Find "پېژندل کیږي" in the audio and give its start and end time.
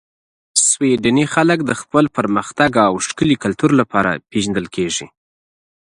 4.29-5.07